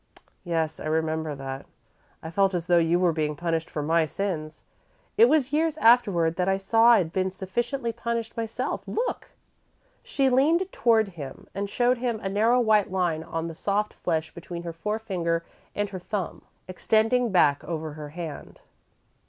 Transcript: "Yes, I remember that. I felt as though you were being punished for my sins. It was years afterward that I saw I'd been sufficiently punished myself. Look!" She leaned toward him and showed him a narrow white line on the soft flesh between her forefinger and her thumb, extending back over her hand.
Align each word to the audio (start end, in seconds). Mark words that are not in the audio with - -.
"Yes, 0.43 0.79
I 0.79 0.87
remember 0.87 1.35
that. 1.35 1.67
I 2.23 2.31
felt 2.31 2.55
as 2.55 2.65
though 2.65 2.79
you 2.79 2.99
were 2.99 3.13
being 3.13 3.35
punished 3.35 3.69
for 3.69 3.83
my 3.83 4.07
sins. 4.07 4.63
It 5.15 5.25
was 5.29 5.53
years 5.53 5.77
afterward 5.77 6.37
that 6.37 6.49
I 6.49 6.57
saw 6.57 6.93
I'd 6.93 7.13
been 7.13 7.29
sufficiently 7.29 7.91
punished 7.93 8.35
myself. 8.35 8.81
Look!" 8.87 9.33
She 10.01 10.27
leaned 10.27 10.71
toward 10.71 11.09
him 11.09 11.45
and 11.53 11.69
showed 11.69 11.99
him 11.99 12.19
a 12.19 12.29
narrow 12.29 12.59
white 12.59 12.89
line 12.91 13.21
on 13.21 13.47
the 13.47 13.53
soft 13.53 13.93
flesh 13.93 14.33
between 14.33 14.63
her 14.63 14.73
forefinger 14.73 15.45
and 15.75 15.87
her 15.91 15.99
thumb, 15.99 16.41
extending 16.67 17.31
back 17.31 17.63
over 17.63 17.93
her 17.93 18.09
hand. 18.09 18.61